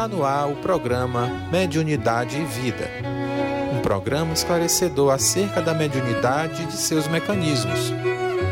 [0.00, 2.88] Está no ar o programa Mediunidade e Vida.
[3.76, 7.92] Um programa esclarecedor acerca da mediunidade e de seus mecanismos.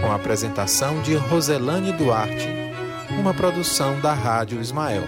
[0.02, 2.46] Com a apresentação de Roselane Duarte,
[3.18, 5.04] uma produção da Rádio Ismael.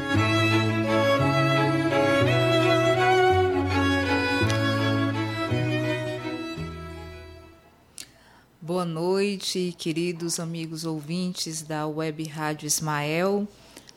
[8.63, 13.47] Boa noite, queridos amigos ouvintes da Web Rádio Ismael.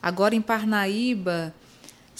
[0.01, 1.53] Agora em Parnaíba,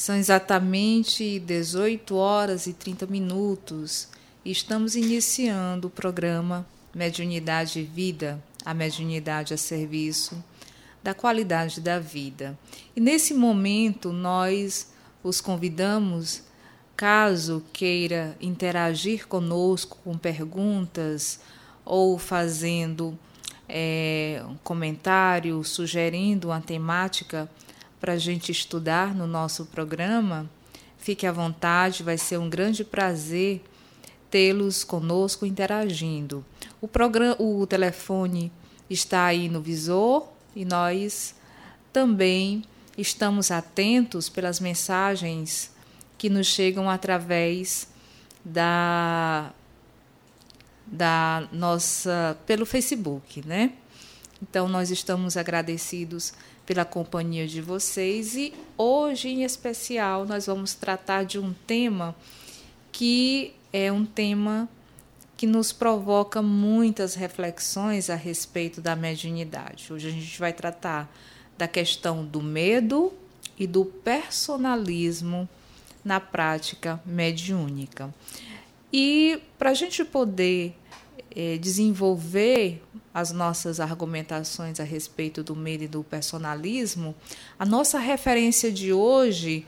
[0.03, 4.09] são exatamente 18 horas e 30 minutos
[4.43, 10.43] e estamos iniciando o programa Mediunidade e Vida, a mediunidade a serviço
[11.01, 12.59] da qualidade da vida.
[12.93, 14.91] E nesse momento nós
[15.23, 16.43] os convidamos,
[16.97, 21.39] caso queira interagir conosco com perguntas
[21.85, 23.17] ou fazendo
[23.69, 27.49] é, um comentário, sugerindo uma temática
[28.03, 30.49] para a gente estudar no nosso programa,
[30.97, 33.63] fique à vontade, vai ser um grande prazer
[34.29, 36.43] tê-los conosco interagindo.
[36.81, 38.51] O, programa, o telefone
[38.89, 41.33] está aí no visor e nós
[41.93, 42.65] também
[42.97, 45.71] estamos atentos pelas mensagens
[46.17, 47.87] que nos chegam através
[48.43, 49.53] da
[50.85, 53.71] da nossa pelo Facebook, né?
[54.41, 56.33] Então nós estamos agradecidos
[56.65, 62.15] pela companhia de vocês e hoje em especial nós vamos tratar de um tema
[62.91, 64.69] que é um tema
[65.35, 69.91] que nos provoca muitas reflexões a respeito da mediunidade.
[69.91, 71.11] Hoje a gente vai tratar
[71.57, 73.11] da questão do medo
[73.57, 75.49] e do personalismo
[76.03, 78.13] na prática mediúnica.
[78.91, 80.75] E para a gente poder
[81.35, 82.81] é, desenvolver
[83.13, 87.15] as nossas argumentações a respeito do medo e do personalismo,
[87.57, 89.65] a nossa referência de hoje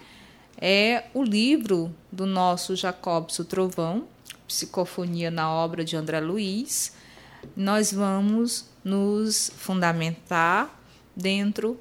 [0.58, 4.08] é o livro do nosso Jacobson Trovão,
[4.48, 6.94] Psicofonia na obra de André Luiz.
[7.56, 10.80] Nós vamos nos fundamentar
[11.16, 11.80] dentro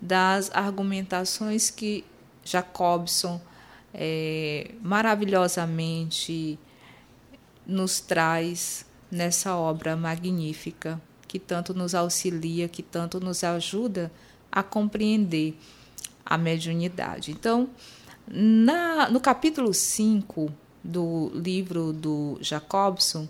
[0.00, 2.04] das argumentações que
[2.44, 3.40] Jacobson
[3.92, 6.58] é, maravilhosamente
[7.66, 14.10] nos traz nessa obra magnífica que tanto nos auxilia, que tanto nos ajuda
[14.50, 15.56] a compreender
[16.24, 17.30] a mediunidade.
[17.30, 17.70] Então,
[18.26, 23.28] na, no capítulo 5 do livro do Jacobson,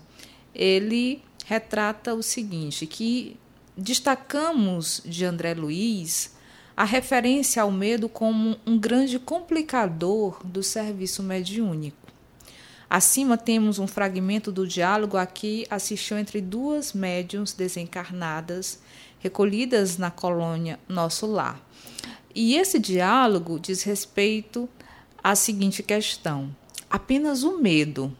[0.53, 3.37] ele retrata o seguinte, que
[3.77, 6.35] destacamos de André Luiz
[6.75, 12.00] a referência ao medo como um grande complicador do serviço mediúnico.
[12.93, 18.79] Acima temos um fragmento do diálogo a que assistiu entre duas médiums desencarnadas
[19.21, 21.57] recolhidas na colônia Nosso Lar.
[22.35, 24.67] E esse diálogo diz respeito
[25.23, 26.53] à seguinte questão:
[26.89, 28.11] apenas o medo,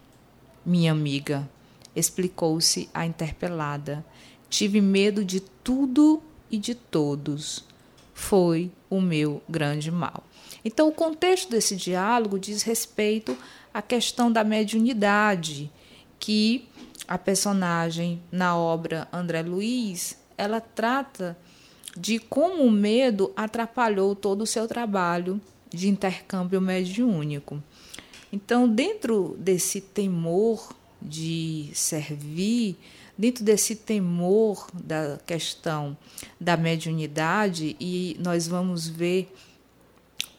[0.66, 1.50] minha amiga,
[1.94, 4.06] explicou-se a interpelada.
[4.50, 7.66] Tive medo de tudo e de todos.
[8.14, 10.24] Foi o meu grande mal.
[10.64, 13.36] Então, o contexto desse diálogo diz respeito
[13.74, 15.72] a questão da mediunidade,
[16.20, 16.68] que
[17.08, 21.38] a personagem na obra André Luiz, ela trata
[21.98, 27.62] de como o medo atrapalhou todo o seu trabalho de intercâmbio mediúnico.
[28.32, 32.78] Então, dentro desse temor de servir,
[33.18, 35.98] dentro desse temor da questão
[36.40, 39.34] da mediunidade, e nós vamos ver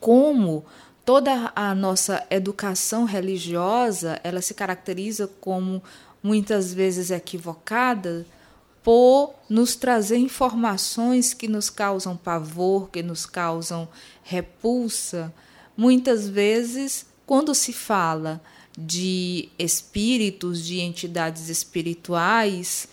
[0.01, 0.65] como
[1.05, 5.83] toda a nossa educação religiosa ela se caracteriza como
[6.23, 8.25] muitas vezes equivocada
[8.83, 13.89] por nos trazer informações que nos causam pavor, que nos causam
[14.23, 15.33] repulsa.
[15.77, 18.41] Muitas vezes, quando se fala
[18.77, 22.89] de espíritos, de entidades espirituais,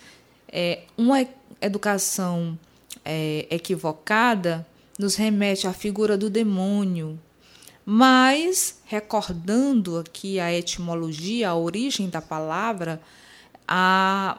[0.48, 1.26] é, uma
[1.60, 2.58] educação
[3.04, 4.66] é, equivocada
[4.98, 7.18] nos remete à figura do demônio,
[7.92, 13.02] mas, recordando aqui a etimologia, a origem da palavra,
[13.66, 14.38] a,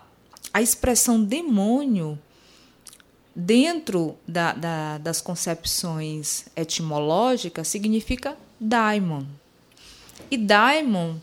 [0.53, 2.17] a expressão demônio,
[3.35, 9.25] dentro da, da, das concepções etimológicas, significa daimon.
[10.31, 11.17] E daimon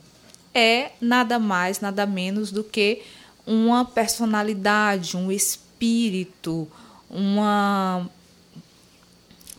[0.53, 3.05] é nada mais, nada menos do que
[3.47, 6.69] uma personalidade, um espírito,
[7.09, 8.07] uma.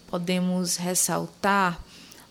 [0.08, 1.89] Podemos ressaltar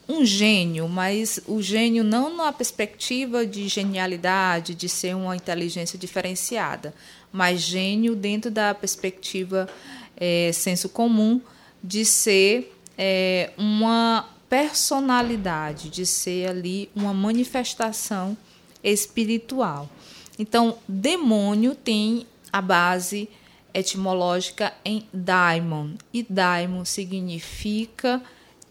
[0.08, 6.94] um gênio, mas o gênio não na perspectiva de genialidade, de ser uma inteligência diferenciada,
[7.30, 9.68] mas gênio dentro da perspectiva
[10.16, 11.40] é, senso comum
[11.84, 18.36] de ser é, uma personalidade, de ser ali uma manifestação
[18.82, 19.90] espiritual.
[20.38, 23.28] Então, demônio tem a base
[23.74, 28.22] etimológica em daimon, e daimon significa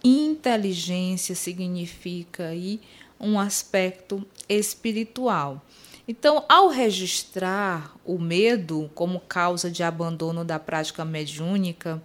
[0.07, 2.79] inteligência, significa aí
[3.19, 5.63] um aspecto espiritual.
[6.07, 12.01] Então, ao registrar o medo como causa de abandono da prática mediúnica,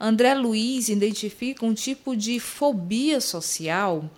[0.00, 4.08] André Luiz identifica um tipo de fobia social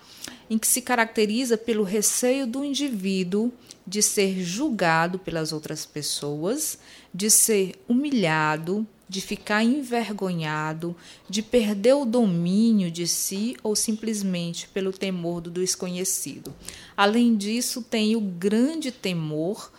[0.49, 3.53] em que se caracteriza pelo receio do indivíduo
[3.87, 6.79] de ser julgado pelas outras pessoas,
[7.13, 10.97] de ser humilhado, de ficar envergonhado,
[11.29, 16.53] de perder o domínio de si ou simplesmente pelo temor do desconhecido.
[16.97, 19.71] Além disso, tem o grande temor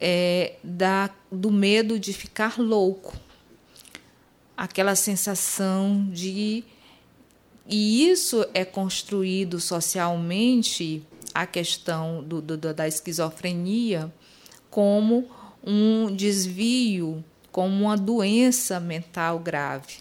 [0.00, 3.14] é, da, do medo de ficar louco,
[4.56, 6.64] aquela sensação de.
[7.68, 14.12] E isso é construído socialmente, a questão do, do, da esquizofrenia,
[14.70, 15.28] como
[15.62, 19.98] um desvio como uma doença mental grave.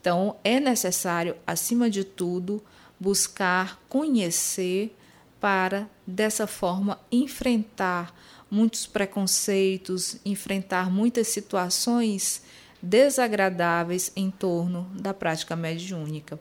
[0.00, 2.62] Então, é necessário, acima de tudo,
[2.98, 4.96] buscar conhecer
[5.40, 8.14] para, dessa forma, enfrentar
[8.50, 12.42] muitos preconceitos, enfrentar muitas situações
[12.82, 16.40] desagradáveis em torno da prática mediúnica.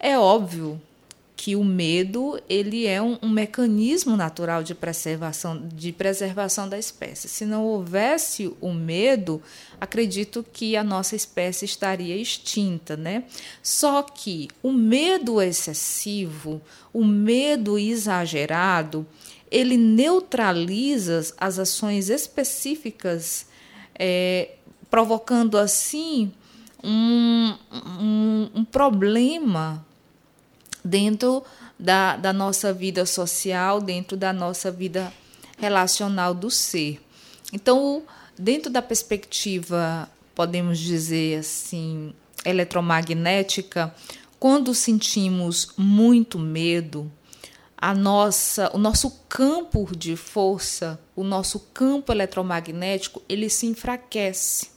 [0.00, 0.80] É óbvio
[1.36, 7.28] que o medo ele é um, um, mecanismo natural de preservação, de preservação da espécie.
[7.28, 9.42] Se não houvesse o medo,
[9.80, 13.24] acredito que a nossa espécie estaria extinta, né?
[13.62, 19.04] Só que o medo excessivo, o medo exagerado,
[19.50, 23.46] ele neutraliza as ações específicas,
[23.96, 24.52] é,
[24.88, 26.32] provocando assim
[26.82, 29.84] um, um, um problema
[30.84, 31.42] dentro
[31.78, 35.12] da, da nossa vida social, dentro da nossa vida
[35.58, 37.00] relacional do ser.
[37.52, 38.02] Então,
[38.38, 42.12] dentro da perspectiva, podemos dizer assim,
[42.44, 43.94] eletromagnética,
[44.38, 47.10] quando sentimos muito medo,
[47.76, 54.70] a nossa, o nosso campo de força, o nosso campo eletromagnético, ele se enfraquece,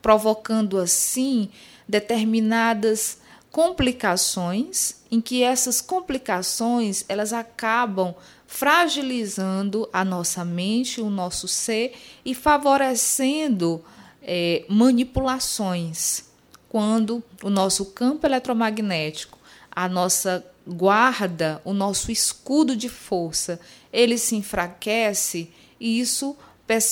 [0.00, 1.50] provocando assim
[1.88, 3.18] determinadas
[3.52, 8.14] complicações em que essas complicações elas acabam
[8.46, 11.94] fragilizando a nossa mente, o nosso ser
[12.24, 13.84] e favorecendo
[14.22, 16.24] é, manipulações.
[16.68, 19.38] Quando o nosso campo eletromagnético,
[19.70, 23.60] a nossa guarda, o nosso escudo de força,
[23.92, 26.34] ele se enfraquece e isso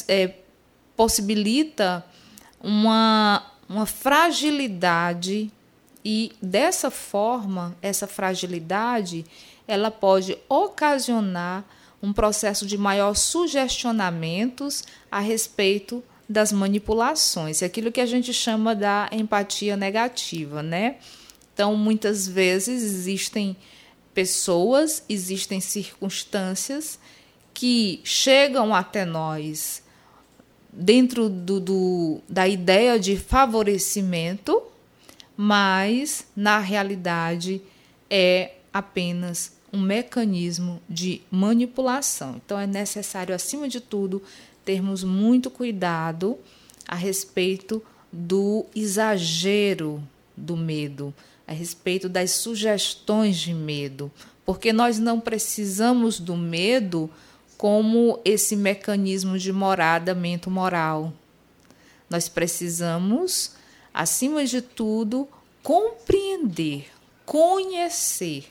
[0.09, 0.35] é,
[0.95, 2.05] possibilita
[2.61, 5.51] uma, uma fragilidade
[6.05, 9.25] e dessa forma, essa fragilidade,
[9.67, 11.65] ela pode ocasionar
[12.03, 18.75] um processo de maior sugestionamentos a respeito das manipulações, é aquilo que a gente chama
[18.75, 20.97] da empatia negativa, né?
[21.53, 23.57] Então, muitas vezes existem
[24.15, 26.99] pessoas, existem circunstâncias
[27.53, 29.83] que chegam até nós
[30.73, 34.63] dentro do, do da ideia de favorecimento
[35.43, 37.63] mas na realidade
[38.11, 42.39] é apenas um mecanismo de manipulação.
[42.45, 44.23] Então é necessário, acima de tudo,
[44.67, 46.39] termos muito cuidado
[46.87, 47.83] a respeito
[48.13, 50.03] do exagero
[50.37, 51.15] do medo,
[51.49, 54.13] a respeito das sugestões de medo,
[54.45, 57.09] porque nós não precisamos do medo
[57.57, 61.15] como esse mecanismo de morada mento-moral.
[62.11, 63.59] Nós precisamos
[63.93, 65.29] acima de tudo,
[65.63, 66.87] compreender,
[67.25, 68.47] conhecer,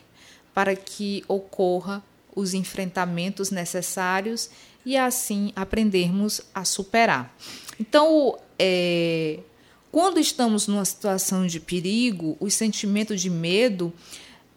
[0.54, 2.02] para que ocorra
[2.34, 4.50] os enfrentamentos necessários
[4.84, 7.34] e assim aprendermos a superar.
[7.78, 9.40] Então, é,
[9.90, 13.92] quando estamos numa situação de perigo, o sentimento de medo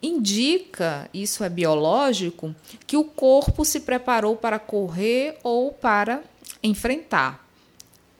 [0.01, 2.53] indica, isso é biológico,
[2.85, 6.23] que o corpo se preparou para correr ou para
[6.61, 7.47] enfrentar.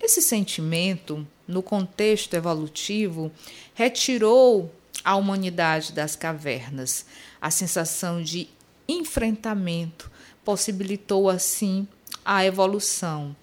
[0.02, 3.32] Esse sentimento no contexto evolutivo,
[3.74, 4.74] retirou
[5.04, 7.06] a humanidade das cavernas.
[7.42, 8.48] A sensação de
[8.88, 10.10] enfrentamento
[10.44, 11.88] possibilitou, assim,
[12.24, 13.36] a evolução.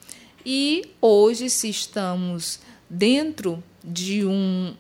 [0.45, 4.75] E hoje, se estamos dentro de um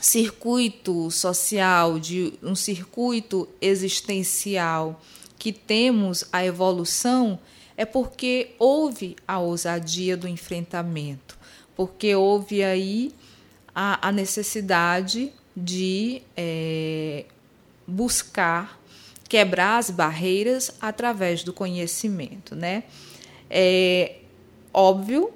[0.00, 5.00] circuito social, de um circuito existencial
[5.38, 7.38] que temos a evolução,
[7.76, 11.37] é porque houve a ousadia do enfrentamento
[11.78, 13.14] porque houve aí
[13.72, 17.24] a, a necessidade de é,
[17.86, 18.80] buscar
[19.28, 22.82] quebrar as barreiras através do conhecimento, né?
[23.48, 24.16] É
[24.74, 25.30] óbvio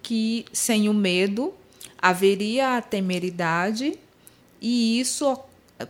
[0.00, 1.52] que sem o medo
[2.00, 3.98] haveria a temeridade
[4.60, 5.36] e isso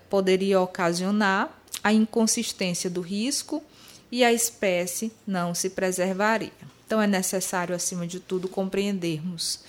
[0.08, 3.62] poderia ocasionar a inconsistência do risco
[4.10, 6.50] e a espécie não se preservaria.
[6.86, 9.60] Então é necessário, acima de tudo, compreendermos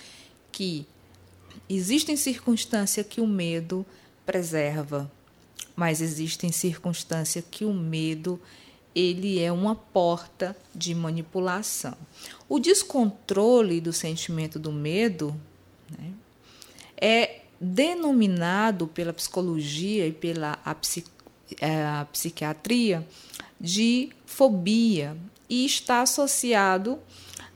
[0.59, 0.85] que
[1.69, 3.85] existem circunstâncias que o medo
[4.25, 5.09] preserva,
[5.73, 8.37] mas existem circunstâncias que o medo
[8.93, 11.95] ele é uma porta de manipulação.
[12.49, 15.33] O descontrole do sentimento do medo
[15.97, 16.11] né,
[16.99, 20.75] é denominado pela psicologia e pela a,
[21.61, 23.07] é, a psiquiatria
[23.57, 25.15] de fobia
[25.49, 26.99] e está associado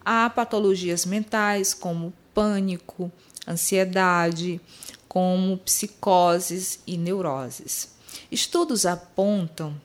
[0.06, 3.12] a patologias mentais como pânico,
[3.48, 4.60] ansiedade,
[5.08, 7.90] como psicoses e neuroses.
[8.32, 9.76] Estudos apontam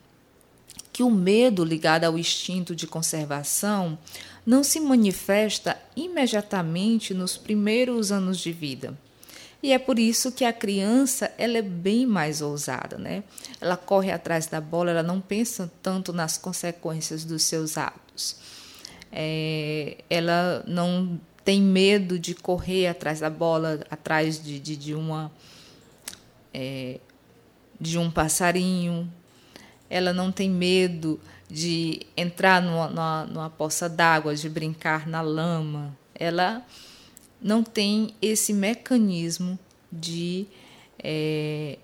[0.92, 3.98] que o medo ligado ao instinto de conservação
[4.44, 8.96] não se manifesta imediatamente nos primeiros anos de vida.
[9.62, 13.24] E é por isso que a criança ela é bem mais ousada, né?
[13.60, 18.36] Ela corre atrás da bola, ela não pensa tanto nas consequências dos seus atos.
[19.12, 25.32] É, ela não tem medo de correr atrás da bola, atrás de, de, de uma
[26.52, 27.00] é,
[27.80, 29.10] de um passarinho.
[29.88, 35.96] Ela não tem medo de entrar numa, numa, numa poça d'água, de brincar na lama.
[36.14, 36.62] Ela
[37.40, 39.58] não tem esse mecanismo
[39.90, 40.46] de
[41.02, 41.78] é,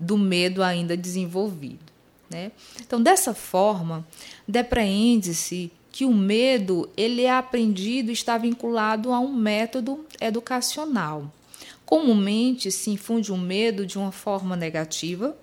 [0.00, 1.92] do medo ainda desenvolvido.
[2.28, 2.50] Né?
[2.80, 4.04] Então, dessa forma,
[4.48, 11.32] depreende-se que o medo ele é aprendido está vinculado a um método educacional.
[11.86, 15.36] Comumente se infunde o medo de uma forma negativa,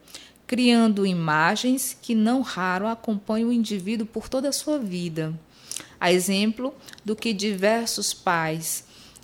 [0.45, 5.33] criando imagens que não raro acompanham o indivíduo por toda a sua vida
[6.01, 6.73] a exemplo
[7.05, 8.83] do que diversos pais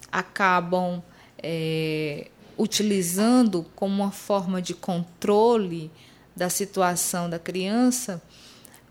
[0.10, 1.04] acabam
[1.44, 5.92] é, utilizando como uma forma de controle
[6.36, 8.22] da situação da criança,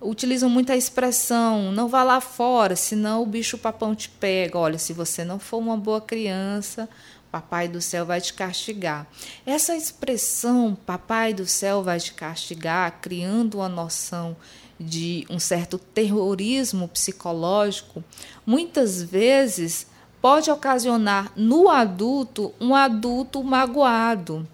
[0.00, 4.58] utilizam muita expressão: não vá lá fora, senão o bicho papão te pega.
[4.58, 6.88] Olha, se você não for uma boa criança,
[7.30, 9.06] Papai do céu vai te castigar.
[9.44, 14.36] Essa expressão, Papai do céu vai te castigar, criando uma noção
[14.78, 18.04] de um certo terrorismo psicológico,
[18.44, 19.86] muitas vezes
[20.20, 24.46] pode ocasionar no adulto um adulto magoado,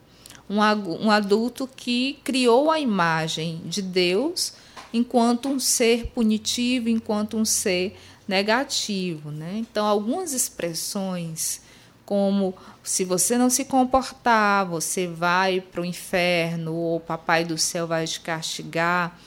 [0.48, 4.52] um adulto que criou a imagem de Deus
[4.92, 7.96] enquanto um ser punitivo, enquanto um ser
[8.26, 9.30] negativo.
[9.30, 9.54] Né?
[9.56, 11.60] Então, algumas expressões
[12.04, 17.56] como se você não se comportar, você vai para o inferno, ou o papai do
[17.56, 19.18] céu vai te castigar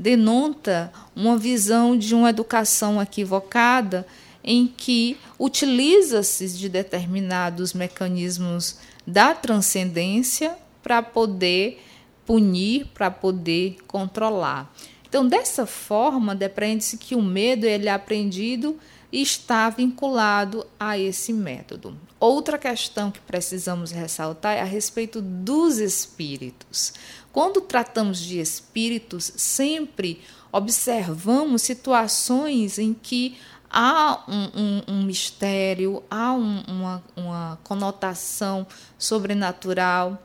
[0.00, 4.06] denota uma visão de uma educação equivocada
[4.42, 11.82] em que utiliza-se de determinados mecanismos da transcendência para poder
[12.24, 14.72] punir, para poder controlar.
[15.10, 18.78] Então, dessa forma, depreende-se que o medo ele é aprendido
[19.10, 21.98] e está vinculado a esse método.
[22.20, 26.92] Outra questão que precisamos ressaltar é a respeito dos espíritos.
[27.32, 30.20] Quando tratamos de espíritos, sempre
[30.52, 33.36] observamos situações em que
[33.68, 38.64] há um, um, um mistério, há um, uma, uma conotação
[38.96, 40.24] sobrenatural.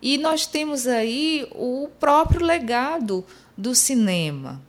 [0.00, 3.24] E nós temos aí o próprio legado
[3.60, 4.60] do cinema.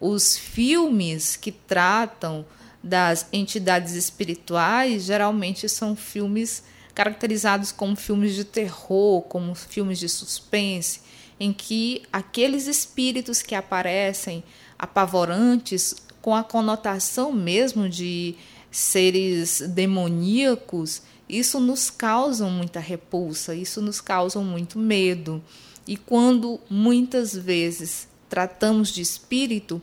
[0.00, 2.46] Os filmes que tratam
[2.82, 6.62] das entidades espirituais geralmente são filmes
[6.94, 11.00] caracterizados como filmes de terror, como filmes de suspense,
[11.38, 14.44] em que aqueles espíritos que aparecem
[14.78, 18.36] apavorantes, com a conotação mesmo de
[18.70, 25.42] seres demoníacos, isso nos causa muita repulsa, isso nos causa muito medo.
[25.86, 29.82] E quando muitas vezes tratamos de espírito,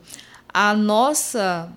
[0.52, 1.70] a nossa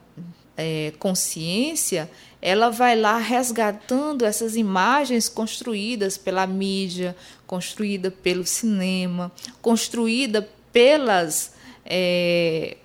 [0.57, 2.09] é, consciência
[2.41, 11.53] ela vai lá resgatando essas imagens construídas pela mídia, construída pelo cinema, construída pelas
[11.85, 12.77] é,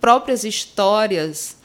[0.00, 1.56] próprias histórias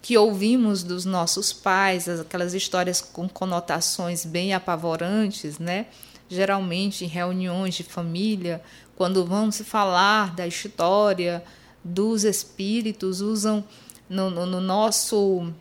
[0.00, 5.86] que ouvimos dos nossos pais, aquelas histórias com conotações bem apavorantes, né?
[6.34, 8.60] Geralmente em reuniões de família,
[8.96, 11.44] quando vamos falar da história
[11.82, 13.64] dos espíritos, usam
[14.08, 15.52] no, no, no nosso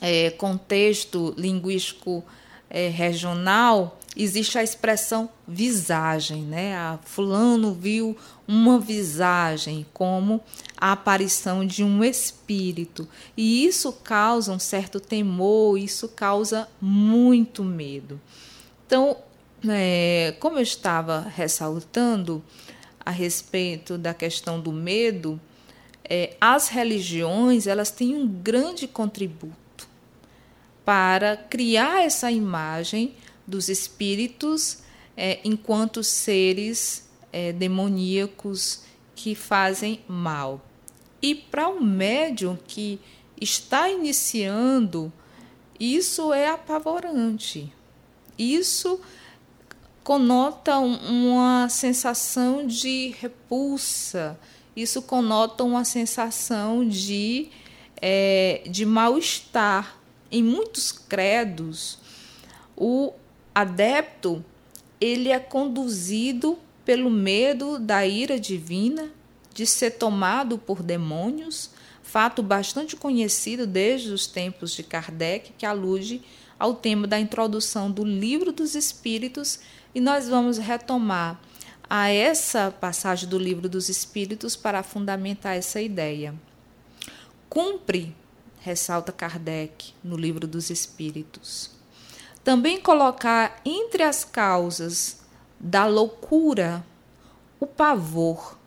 [0.00, 2.22] é, contexto linguístico
[2.68, 6.76] é, regional, existe a expressão visagem, né?
[6.76, 8.16] A fulano viu
[8.46, 10.40] uma visagem como
[10.76, 13.08] a aparição de um espírito.
[13.36, 18.20] E isso causa um certo temor, isso causa muito medo.
[18.86, 19.16] Então,
[19.66, 22.42] é, como eu estava ressaltando
[23.04, 25.40] a respeito da questão do medo,
[26.04, 29.88] é, as religiões elas têm um grande contributo
[30.84, 33.14] para criar essa imagem
[33.46, 34.78] dos espíritos
[35.16, 38.82] é, enquanto seres é, demoníacos
[39.14, 40.64] que fazem mal.
[41.20, 43.00] E para um médium que
[43.40, 45.12] está iniciando,
[45.78, 47.72] isso é apavorante.
[48.38, 49.00] Isso
[50.08, 54.40] conota uma sensação de repulsa,
[54.74, 57.50] isso conota uma sensação de,
[58.00, 60.00] é, de mal-estar.
[60.32, 61.98] Em muitos credos,
[62.74, 63.12] o
[63.54, 64.42] adepto
[64.98, 69.10] ele é conduzido pelo medo da ira divina,
[69.52, 71.68] de ser tomado por demônios,
[72.02, 76.22] fato bastante conhecido desde os tempos de Kardec, que alude
[76.58, 79.60] ao tema da introdução do Livro dos Espíritos,
[79.94, 81.40] e nós vamos retomar
[81.88, 86.34] a essa passagem do Livro dos Espíritos para fundamentar essa ideia.
[87.48, 88.14] Cumpre
[88.60, 91.70] ressalta Kardec no Livro dos Espíritos.
[92.44, 95.20] Também colocar entre as causas
[95.58, 96.84] da loucura
[97.58, 98.58] o pavor,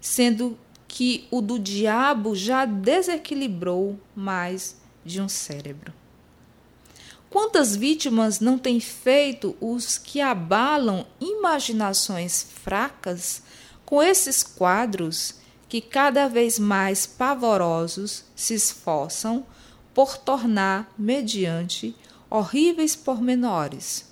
[0.00, 5.92] sendo que o do diabo já desequilibrou mais de um cérebro.
[7.30, 13.42] Quantas vítimas não têm feito os que abalam imaginações fracas
[13.84, 15.34] com esses quadros
[15.68, 19.44] que cada vez mais pavorosos se esforçam
[19.92, 21.94] por tornar mediante
[22.30, 24.06] horríveis pormenores.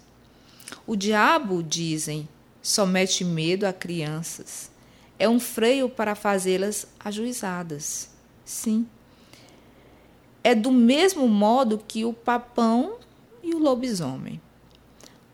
[0.86, 2.28] O diabo, dizem,
[2.60, 4.70] só mete medo a crianças.
[5.18, 8.10] É um freio para fazê-las ajuizadas.
[8.44, 8.86] Sim.
[10.44, 12.98] É do mesmo modo que o papão
[13.46, 14.40] e o lobisomem.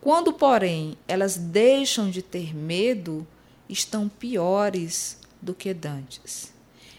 [0.01, 3.27] Quando, porém, elas deixam de ter medo,
[3.69, 6.53] estão piores do que dantes.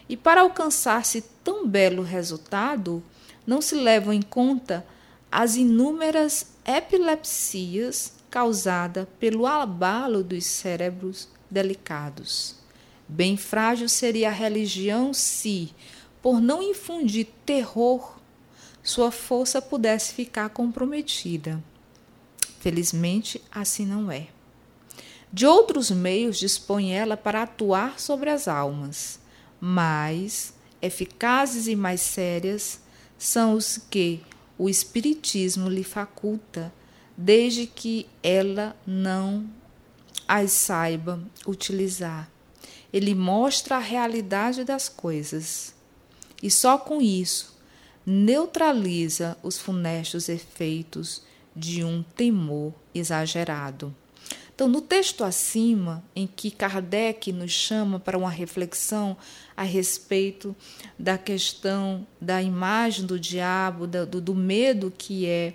[0.08, 3.02] E para alcançar-se tão belo resultado,
[3.46, 4.84] não se levam em conta
[5.30, 12.56] as inúmeras epilepsias causadas pelo abalo dos cérebros delicados.
[13.06, 15.72] Bem frágil seria a religião se,
[16.22, 18.13] por não infundir terror,
[18.84, 21.60] sua força pudesse ficar comprometida.
[22.60, 24.28] Felizmente, assim não é.
[25.32, 29.18] De outros meios dispõe ela para atuar sobre as almas,
[29.58, 32.78] mais eficazes e mais sérias
[33.16, 34.20] são os que
[34.58, 36.72] o Espiritismo lhe faculta,
[37.16, 39.48] desde que ela não
[40.28, 42.30] as saiba utilizar.
[42.92, 45.74] Ele mostra a realidade das coisas
[46.42, 47.53] e só com isso
[48.06, 51.22] neutraliza os funestos efeitos
[51.54, 53.94] de um temor exagerado.
[54.54, 59.16] Então, no texto acima, em que Kardec nos chama para uma reflexão
[59.56, 60.54] a respeito
[60.96, 65.54] da questão da imagem do diabo, do, do medo que é,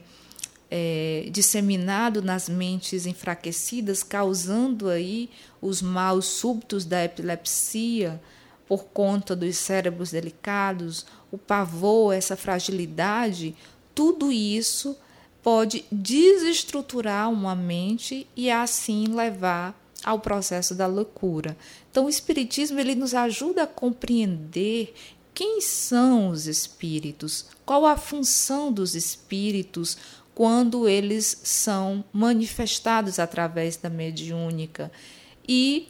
[0.69, 5.29] é disseminado nas mentes enfraquecidas, causando aí
[5.62, 8.21] os maus súbitos da epilepsia
[8.69, 13.55] por conta dos cérebros delicados, o pavor, essa fragilidade,
[13.95, 14.95] tudo isso
[15.41, 21.58] pode desestruturar uma mente e assim levar ao processo da loucura.
[21.89, 24.93] Então o espiritismo ele nos ajuda a compreender
[25.34, 29.97] quem são os espíritos, qual a função dos espíritos
[30.36, 34.91] quando eles são manifestados através da mediúnica.
[35.47, 35.88] E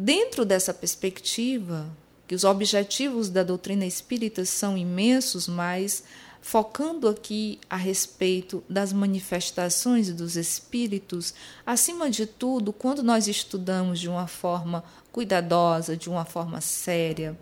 [0.00, 1.86] dentro dessa perspectiva,
[2.26, 6.04] que os objetivos da doutrina espírita são imensos, mas
[6.40, 11.34] focando aqui a respeito das manifestações dos espíritos,
[11.66, 14.82] acima de tudo, quando nós estudamos de uma forma
[15.12, 17.38] cuidadosa, de uma forma séria,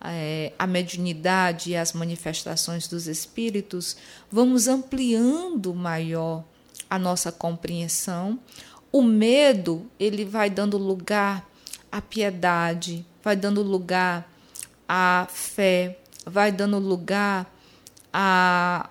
[0.00, 3.94] é, a mediunidade e as manifestações dos espíritos,
[4.32, 6.44] vamos ampliando maior
[6.88, 8.40] a nossa compreensão.
[8.90, 11.49] O medo, ele vai dando lugar
[11.90, 14.30] à piedade, vai dando lugar
[14.88, 17.52] à fé, vai dando lugar
[18.12, 18.90] a,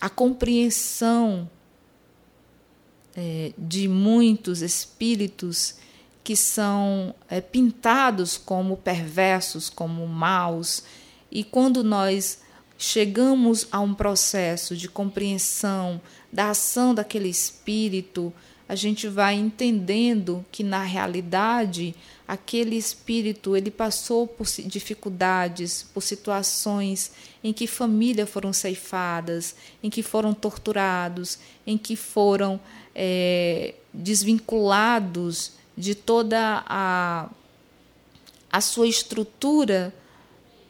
[0.00, 1.50] a compreensão
[3.16, 5.76] é, de muitos espíritos
[6.22, 10.82] que são é, pintados como perversos, como maus,
[11.30, 12.40] e quando nós
[12.76, 16.00] chegamos a um processo de compreensão
[16.32, 18.32] da ação daquele espírito,
[18.68, 21.94] a gente vai entendendo que na realidade
[22.26, 27.12] aquele espírito ele passou por dificuldades, por situações
[27.44, 32.58] em que famílias foram ceifadas, em que foram torturados, em que foram
[32.92, 37.30] é, desvinculados de toda a,
[38.50, 39.94] a sua estrutura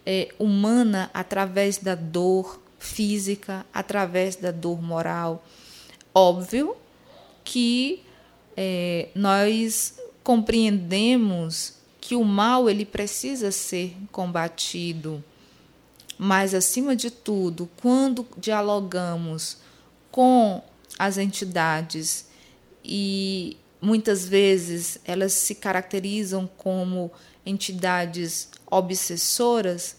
[0.05, 5.43] é, humana através da dor física, através da dor moral.
[6.15, 6.77] Óbvio
[7.47, 8.03] que
[8.57, 15.23] é, nós compreendemos que o mal ele precisa ser combatido,
[16.19, 19.59] mas acima de tudo, quando dialogamos
[20.11, 20.61] com
[20.99, 22.27] as entidades
[22.85, 27.13] e muitas vezes elas se caracterizam como
[27.45, 29.97] entidades obsessoras,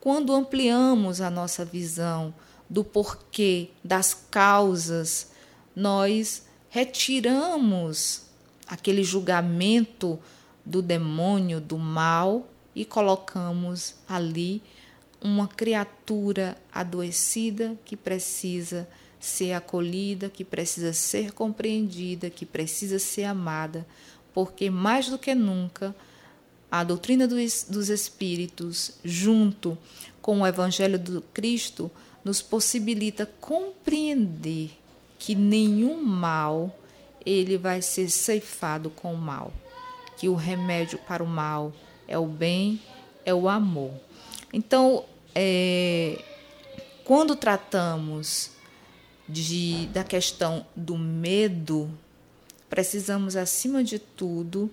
[0.00, 2.34] quando ampliamos a nossa visão
[2.68, 5.28] do porquê, das causas,
[5.76, 8.22] nós retiramos
[8.66, 10.18] aquele julgamento
[10.64, 14.62] do demônio, do mal, e colocamos ali
[15.20, 23.86] uma criatura adoecida que precisa ser acolhida, que precisa ser compreendida, que precisa ser amada,
[24.32, 25.94] porque mais do que nunca
[26.70, 29.76] a doutrina dos espíritos, junto
[30.22, 31.90] com o evangelho do Cristo,
[32.24, 34.79] nos possibilita compreender
[35.20, 36.74] que nenhum mal
[37.24, 39.52] ele vai ser ceifado com o mal,
[40.16, 41.72] que o remédio para o mal
[42.08, 42.80] é o bem,
[43.24, 43.92] é o amor.
[44.50, 45.04] Então,
[45.34, 46.24] é,
[47.04, 48.50] quando tratamos
[49.28, 51.90] de, da questão do medo,
[52.70, 54.70] precisamos, acima de tudo,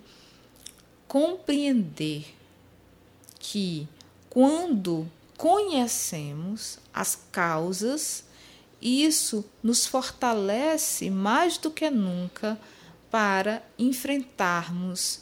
[1.09, 2.25] compreender
[3.37, 3.85] que
[4.29, 8.23] quando conhecemos as causas
[8.87, 12.59] isso nos fortalece mais do que nunca
[13.09, 15.21] para enfrentarmos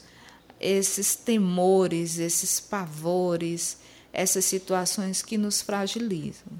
[0.60, 3.78] esses temores, esses pavores,
[4.12, 6.52] essas situações que nos fragilizam.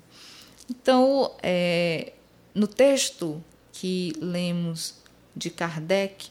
[0.69, 2.12] Então, é,
[2.55, 3.42] no texto
[3.73, 4.95] que lemos
[5.35, 6.31] de Kardec,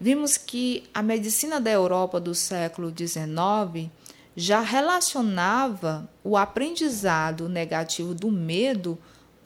[0.00, 3.90] vimos que a medicina da Europa do século XIX
[4.34, 8.98] já relacionava o aprendizado negativo do medo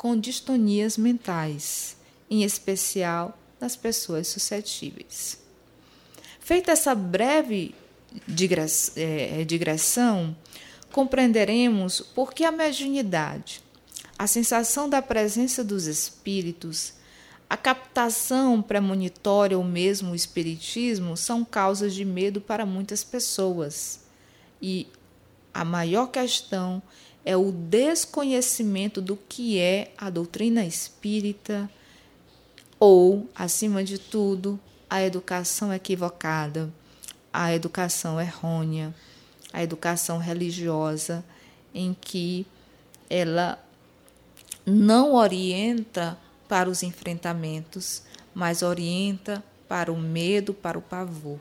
[0.05, 1.97] com distonias mentais,
[2.29, 5.39] em especial nas pessoas suscetíveis.
[6.41, 7.75] Feita essa breve
[8.97, 10.37] é, digressão,
[10.93, 13.63] compreenderemos por que a mediunidade,
[14.19, 16.93] a sensação da presença dos espíritos,
[17.49, 24.01] a captação premonitória ou mesmo o espiritismo são causas de medo para muitas pessoas.
[24.61, 24.87] E
[25.55, 26.95] a maior questão é
[27.33, 31.71] o desconhecimento do que é a doutrina espírita
[32.79, 34.61] ou, acima de tudo,
[34.91, 36.71] a educação equivocada,
[37.33, 38.95] a educação errônea,
[39.53, 41.25] a educação religiosa,
[41.75, 42.47] em que
[43.09, 43.59] ela
[44.67, 48.03] não orienta para os enfrentamentos,
[48.35, 51.41] mas orienta para o medo, para o pavor.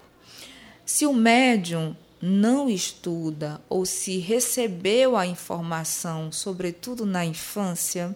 [0.85, 8.15] Se o médium não estuda ou se recebeu a informação, sobretudo na infância,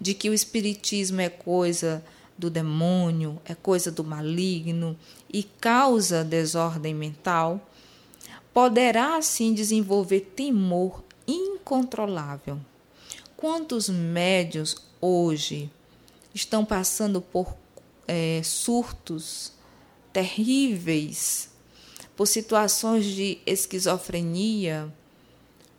[0.00, 2.00] de que o espiritismo é coisa
[2.38, 4.96] do demônio, é coisa do maligno
[5.28, 7.68] e causa desordem mental,
[8.54, 12.56] poderá assim desenvolver temor incontrolável.
[13.36, 15.68] Quantos médios hoje
[16.32, 17.56] estão passando por
[18.06, 19.52] é, surtos
[20.12, 21.49] terríveis
[22.20, 24.92] por situações de esquizofrenia,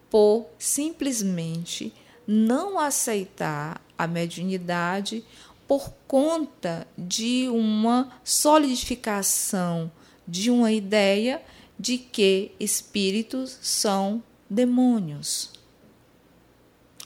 [0.09, 1.93] por simplesmente
[2.25, 5.23] não aceitar a mediunidade
[5.67, 9.91] por conta de uma solidificação
[10.27, 11.43] de uma ideia
[11.77, 15.51] de que espíritos são demônios.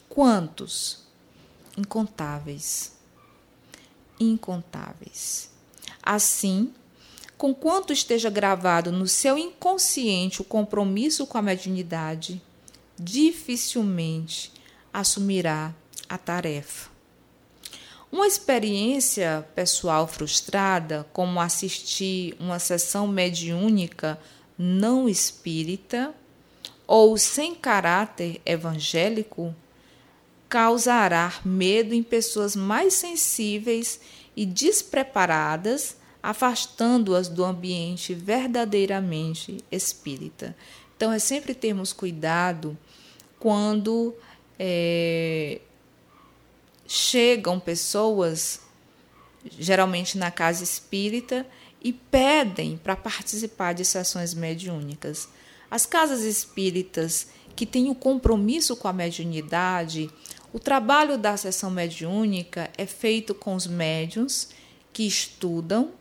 [0.07, 1.03] Quantos?
[1.77, 2.93] Incontáveis.
[4.17, 5.51] Incontáveis.
[6.01, 6.73] Assim,
[7.37, 12.41] Conquanto esteja gravado no seu inconsciente o compromisso com a mediunidade,
[12.97, 14.53] dificilmente
[14.93, 15.73] assumirá
[16.07, 16.89] a tarefa.
[18.09, 24.17] Uma experiência pessoal frustrada, como assistir uma sessão mediúnica
[24.57, 26.15] não espírita
[26.87, 29.53] ou sem caráter evangélico,
[30.47, 33.99] causará medo em pessoas mais sensíveis
[34.33, 40.55] e despreparadas afastando-as do ambiente verdadeiramente espírita.
[40.97, 42.75] Então, é sempre termos cuidado
[43.39, 44.11] quando
[44.57, 45.61] é,
[46.88, 48.61] chegam pessoas,
[49.51, 51.45] geralmente na casa espírita,
[51.79, 55.29] e pedem para participar de sessões mediúnicas.
[55.69, 60.09] As casas espíritas que têm o compromisso com a mediunidade,
[60.51, 64.49] o trabalho da sessão mediúnica é feito com os médiuns
[64.91, 65.93] que estudam,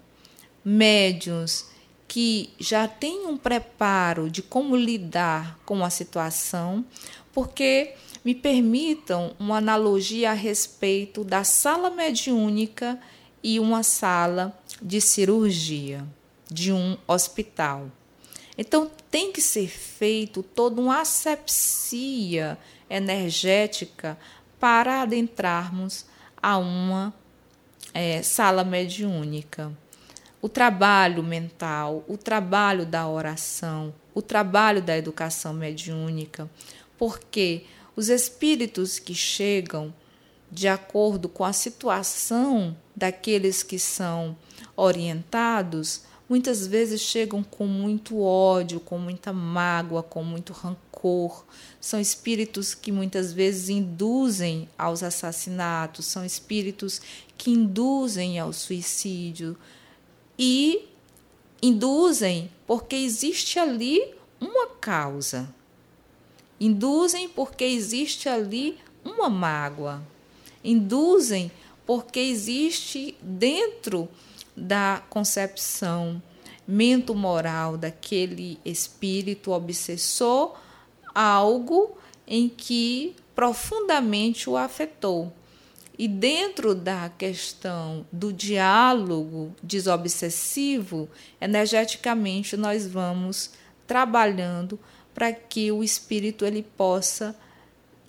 [0.64, 1.66] médiuns
[2.07, 6.85] que já têm um preparo de como lidar com a situação,
[7.33, 12.98] porque me permitam uma analogia a respeito da sala mediúnica
[13.42, 16.07] e uma sala de cirurgia
[16.50, 17.90] de um hospital.
[18.57, 22.57] Então tem que ser feito toda uma asepsia
[22.88, 24.16] energética
[24.61, 26.07] para adentrarmos
[26.40, 27.12] a uma
[27.92, 29.77] é, sala mediúnica.
[30.44, 36.50] O trabalho mental, o trabalho da oração, o trabalho da educação mediúnica,
[36.98, 37.64] porque
[37.96, 39.90] os espíritos que chegam
[40.52, 44.37] de acordo com a situação daqueles que são
[44.76, 51.46] orientados, muitas vezes chegam com muito ódio, com muita mágoa, com muito rancor.
[51.80, 57.00] São espíritos que muitas vezes induzem aos assassinatos, são espíritos
[57.38, 59.57] que induzem ao suicídio
[60.38, 60.88] e
[61.62, 65.48] induzem porque existe ali uma causa.
[66.60, 70.02] Induzem porque existe ali uma mágoa.
[70.62, 71.50] Induzem
[71.86, 74.08] porque existe dentro
[74.56, 76.22] da concepção
[76.66, 80.56] mento-moral daquele espírito obsessor
[81.14, 85.32] algo em que profundamente o afetou.
[85.96, 91.09] E dentro da questão do diálogo desobsessivo,
[91.40, 93.52] energeticamente nós vamos
[93.87, 94.78] trabalhando
[95.14, 97.37] para que o espírito ele possa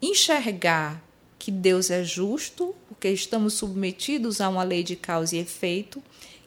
[0.02, 1.04] enxergar
[1.38, 6.02] que Deus é justo, porque estamos submetidos a uma lei de causa e efeito,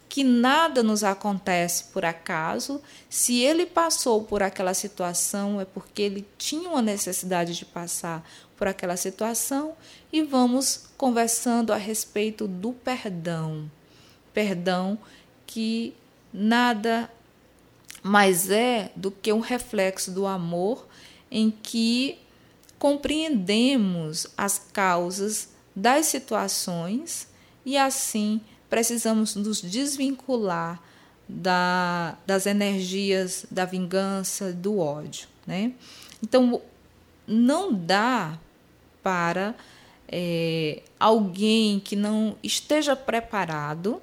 [0.09, 2.81] que nada nos acontece por acaso.
[3.09, 8.67] Se ele passou por aquela situação, é porque ele tinha uma necessidade de passar por
[8.67, 9.77] aquela situação
[10.13, 13.71] e vamos conversando a respeito do perdão.
[14.33, 14.99] Perdão
[15.47, 15.95] que
[16.33, 17.11] nada
[18.03, 20.87] mas é do que um reflexo do amor
[21.31, 22.19] em que
[22.79, 27.29] compreendemos as causas das situações
[27.67, 28.41] e assim
[28.71, 30.81] precisamos nos desvincular
[31.29, 35.29] da, das energias da vingança, do ódio.
[35.47, 35.73] Né?
[36.23, 36.63] Então,
[37.27, 38.39] não dá
[39.03, 39.55] para
[40.09, 44.01] é, alguém que não esteja preparado,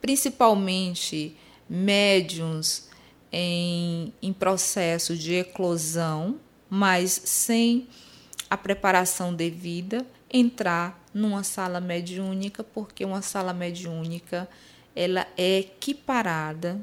[0.00, 1.36] principalmente
[1.68, 2.88] médiums
[3.32, 6.38] em, em processo de eclosão,
[6.70, 7.88] mas sem
[8.48, 14.48] a preparação devida, entrar numa sala mediúnica, porque uma sala mediúnica
[14.94, 16.80] ela é equiparada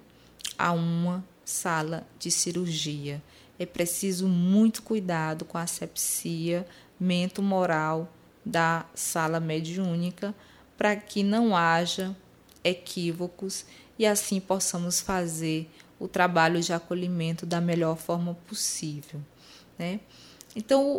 [0.58, 3.22] a uma sala de cirurgia.
[3.58, 6.66] É preciso muito cuidado com a asepsia
[7.02, 8.14] mento-moral
[8.46, 10.36] da sala mediúnica
[10.78, 12.16] para que não haja
[12.64, 13.66] equívocos
[13.98, 15.68] e assim possamos fazer
[16.00, 19.20] o trabalho de acolhimento da melhor forma possível.
[19.80, 20.00] Né?
[20.56, 20.98] Então,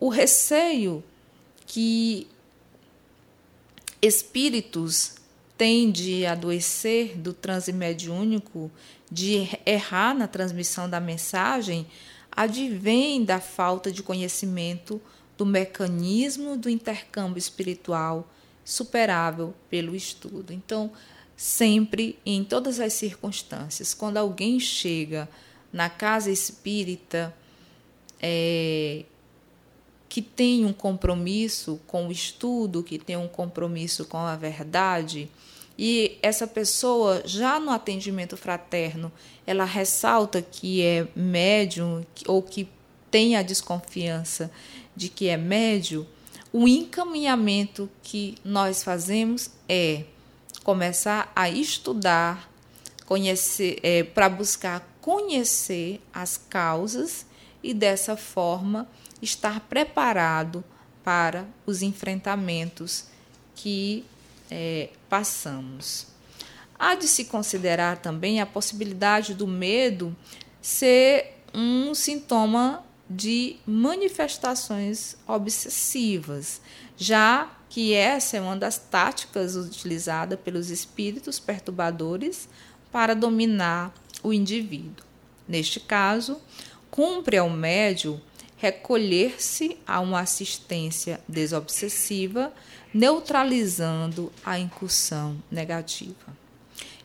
[0.00, 1.04] o, o receio
[1.66, 2.26] que
[4.02, 5.14] espíritos
[5.56, 8.70] têm de adoecer do transe mediúnico,
[9.10, 11.86] de errar na transmissão da mensagem,
[12.30, 15.00] advém da falta de conhecimento
[15.38, 18.28] do mecanismo do intercâmbio espiritual
[18.64, 20.52] superável pelo estudo.
[20.52, 20.90] Então,
[21.36, 23.94] sempre em todas as circunstâncias.
[23.94, 25.28] Quando alguém chega
[25.72, 27.32] na casa espírita
[28.20, 29.04] é,
[30.08, 35.30] que tem um compromisso com o estudo, que tem um compromisso com a verdade,
[35.78, 39.12] e essa pessoa, já no atendimento fraterno,
[39.46, 42.68] ela ressalta que é médium ou que
[43.10, 44.50] tem a desconfiança
[44.98, 46.04] de que é médium,
[46.52, 50.04] o encaminhamento que nós fazemos é
[50.64, 52.50] começar a estudar,
[53.06, 57.24] conhecer, é, para buscar conhecer as causas
[57.62, 58.88] e dessa forma
[59.22, 60.64] estar preparado
[61.04, 63.04] para os enfrentamentos
[63.54, 64.04] que
[64.50, 66.08] é, passamos.
[66.76, 70.14] Há de se considerar também a possibilidade do medo
[70.60, 76.60] ser um sintoma de manifestações obsessivas,
[76.96, 82.48] já que essa é uma das táticas utilizadas pelos espíritos perturbadores
[82.90, 83.92] para dominar
[84.22, 85.04] o indivíduo.
[85.46, 86.40] Neste caso,
[86.90, 88.20] cumpre ao médium
[88.56, 92.52] recolher-se a uma assistência desobsessiva,
[92.92, 96.37] neutralizando a incursão negativa.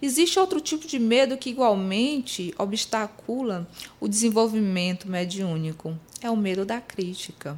[0.06, 3.66] Existe outro tipo de medo que igualmente obstacula
[4.02, 7.58] o desenvolvimento mediúnico, é o medo da crítica.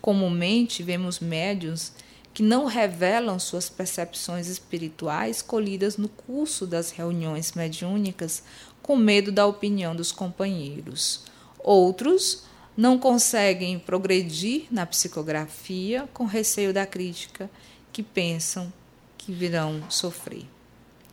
[0.00, 1.92] Comumente vemos médios
[2.32, 8.44] que não revelam suas percepções espirituais colhidas no curso das reuniões mediúnicas
[8.80, 11.24] com medo da opinião dos companheiros.
[11.58, 12.44] Outros
[12.76, 17.50] não conseguem progredir na psicografia com receio da crítica,
[17.92, 18.72] que pensam
[19.18, 20.46] que virão sofrer.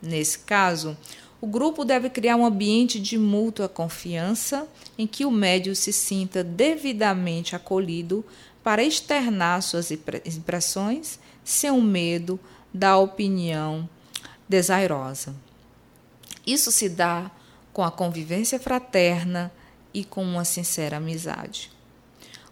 [0.04, 0.96] Nesse caso,
[1.40, 6.44] o grupo deve criar um ambiente de mútua confiança em que o médio se sinta
[6.44, 8.24] devidamente acolhido
[8.62, 12.38] para externar suas impressões sem o medo
[12.72, 13.88] da opinião
[14.48, 15.34] desairosa.
[16.46, 17.30] Isso se dá
[17.72, 19.52] com a convivência fraterna
[19.92, 21.70] e com uma sincera amizade.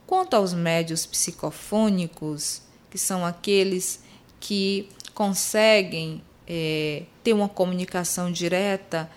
[0.06, 4.02] Quanto aos médios psicofônicos, que são aqueles
[4.38, 9.10] que conseguem é, ter uma comunicação direta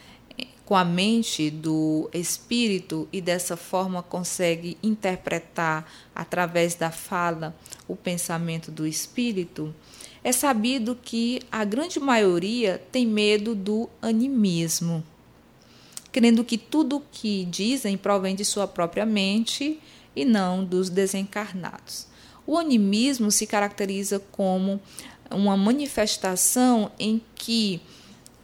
[0.65, 7.55] com a mente do espírito e dessa forma consegue interpretar através da fala
[7.87, 9.73] o pensamento do espírito,
[10.23, 15.03] é sabido que a grande maioria tem medo do animismo,
[16.11, 19.79] crendo que tudo o que dizem provém de sua própria mente
[20.15, 22.07] e não dos desencarnados.
[22.47, 24.79] O animismo se caracteriza como
[25.31, 27.81] uma manifestação em que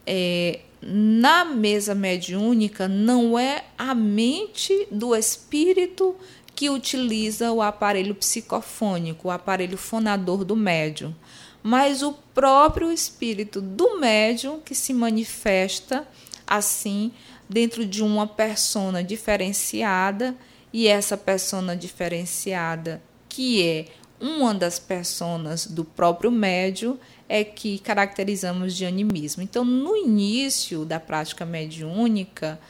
[0.06, 6.16] é, na mesa mediúnica não é a mente do espírito
[6.54, 11.14] que utiliza o aparelho psicofônico, o aparelho fonador do médium,
[11.62, 16.06] mas o próprio espírito do médium que se manifesta
[16.46, 17.12] assim
[17.48, 20.34] dentro de uma persona diferenciada
[20.72, 23.86] e essa persona diferenciada que é
[24.22, 26.96] uma das personas do próprio médium
[27.28, 29.42] é que caracterizamos de animismo.
[29.42, 32.60] Então, no início da prática mediúnica,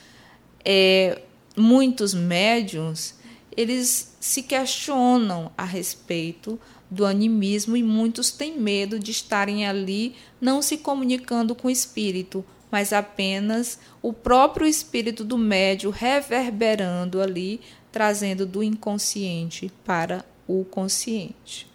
[0.64, 1.20] é,
[1.54, 3.20] muitos médiums
[3.54, 6.58] eles se questionam a respeito
[6.90, 12.42] do animismo e muitos têm medo de estarem ali não se comunicando com o espírito,
[12.70, 17.60] mas apenas o próprio espírito do médium reverberando ali,
[17.90, 21.66] trazendo do inconsciente para o consciente.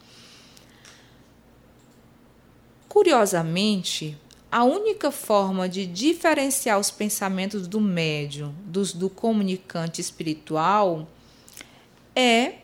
[2.87, 4.17] Curiosamente,
[4.51, 11.07] a única forma de diferenciar os pensamentos do médium dos do comunicante espiritual
[12.15, 12.55] é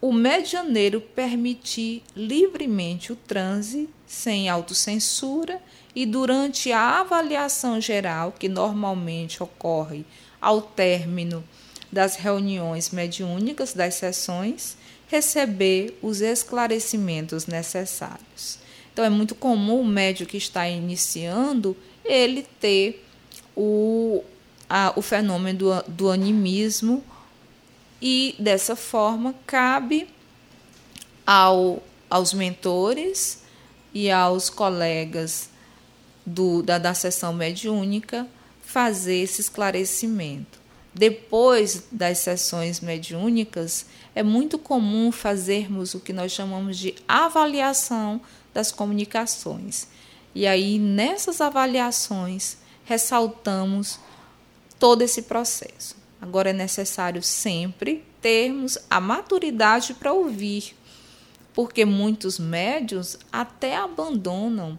[0.00, 5.60] o medianeiro permitir livremente o transe, sem autocensura,
[5.94, 10.04] e durante a avaliação geral, que normalmente ocorre
[10.40, 11.42] ao término
[11.90, 14.76] das reuniões mediúnicas das sessões,
[15.08, 18.58] receber os esclarecimentos necessários.
[18.92, 23.04] Então é muito comum o médico que está iniciando ele ter
[23.54, 24.24] o,
[24.68, 27.04] a, o fenômeno do, do animismo
[28.00, 30.08] e dessa forma cabe
[31.26, 33.42] ao, aos mentores
[33.92, 35.50] e aos colegas
[36.24, 38.26] do, da, da sessão mediúnica
[38.62, 40.58] fazer esse esclarecimento.
[40.92, 48.18] Depois das sessões mediúnicas, é muito comum fazermos o que nós chamamos de avaliação
[48.54, 49.88] das comunicações.
[50.34, 54.00] E aí, nessas avaliações, ressaltamos
[54.78, 55.94] todo esse processo.
[56.18, 60.74] Agora é necessário sempre termos a maturidade para ouvir,
[61.52, 64.78] porque muitos médios até abandonam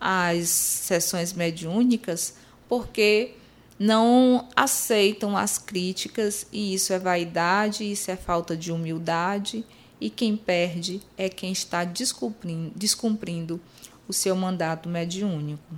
[0.00, 2.34] as sessões mediúnicas
[2.68, 3.34] porque
[3.78, 9.64] não aceitam as críticas e isso é vaidade, isso é falta de humildade
[10.00, 13.60] e quem perde é quem está descumprindo, descumprindo
[14.08, 15.74] o seu mandato mediúnico.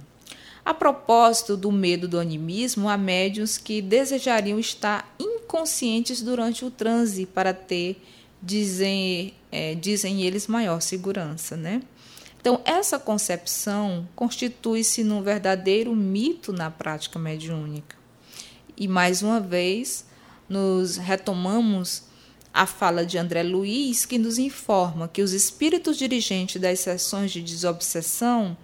[0.64, 7.24] A propósito do medo do animismo, há médiuns que desejariam estar inconscientes durante o transe
[7.24, 8.02] para ter,
[8.42, 11.56] dizem, é, dizem eles, maior segurança.
[11.56, 11.80] Né?
[12.38, 17.97] Então, essa concepção constitui-se num verdadeiro mito na prática mediúnica.
[18.78, 20.04] E, mais uma vez,
[20.48, 22.04] nos retomamos
[22.54, 27.42] a fala de André Luiz, que nos informa que os espíritos dirigentes das sessões de
[27.42, 28.56] desobsessão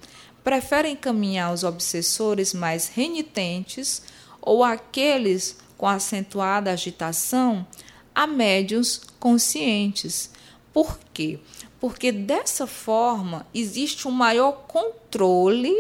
[0.45, 4.03] preferem caminhar os obsessores mais renitentes
[4.41, 7.67] ou aqueles com acentuada agitação
[8.15, 10.31] a médios conscientes.
[10.73, 11.41] Por quê?
[11.81, 15.75] Porque dessa forma existe um maior controle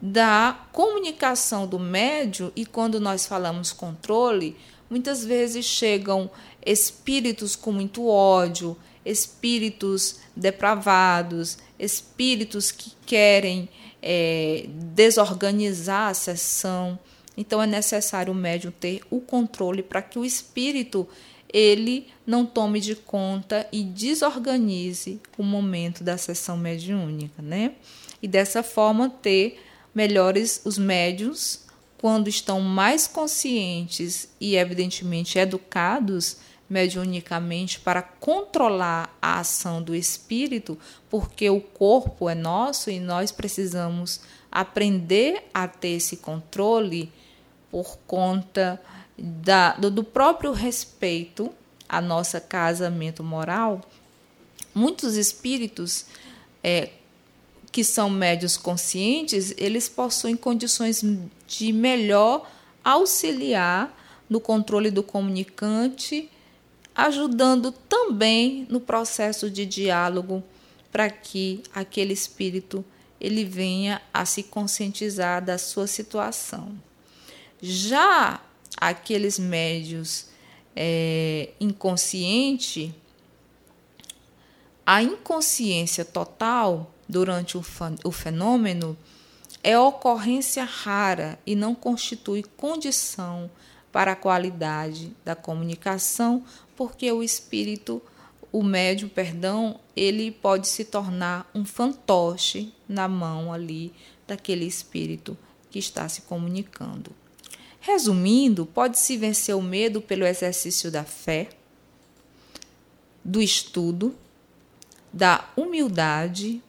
[0.00, 4.56] da comunicação do médio, e quando nós falamos controle,
[4.88, 6.30] muitas vezes chegam
[6.64, 13.68] espíritos com muito ódio, espíritos depravados, espíritos que querem
[14.02, 16.98] é, desorganizar a sessão.
[17.36, 21.08] Então é necessário o médium ter o controle para que o espírito
[21.52, 27.72] ele não tome de conta e desorganize o momento da sessão mediúnica, né?
[28.20, 29.58] E dessa forma ter
[29.98, 31.64] melhores os médios
[32.00, 36.36] quando estão mais conscientes e evidentemente educados
[36.70, 40.78] mediunicamente para controlar a ação do espírito,
[41.10, 44.20] porque o corpo é nosso e nós precisamos
[44.52, 47.10] aprender a ter esse controle
[47.68, 48.80] por conta
[49.18, 51.50] da, do, do próprio respeito
[51.88, 53.80] à nossa casamento moral.
[54.72, 56.06] Muitos espíritos
[56.62, 56.90] é,
[57.70, 61.04] que são médios conscientes, eles possuem condições
[61.46, 62.50] de melhor
[62.82, 63.94] auxiliar
[64.28, 66.30] no controle do comunicante
[66.98, 70.42] ajudando também no processo de diálogo
[70.90, 72.84] para que aquele espírito
[73.20, 76.76] ele venha a se conscientizar da sua situação.
[77.62, 78.40] Já
[78.76, 80.26] aqueles médios
[80.74, 82.92] é, inconsciente,
[84.84, 88.96] a inconsciência total durante o, fenômeno
[89.62, 93.50] é ocorrência rara e não constitui condição
[93.90, 96.44] para a qualidade da comunicação,
[96.76, 98.02] porque o espírito,
[98.52, 103.92] o médium, perdão, ele pode se tornar um fantoche na mão ali
[104.26, 105.36] daquele espírito
[105.70, 107.10] que está se comunicando.
[107.80, 111.48] Resumindo, pode-se vencer o medo pelo exercício da fé,
[113.24, 114.14] do estudo,
[115.12, 116.62] da humildade,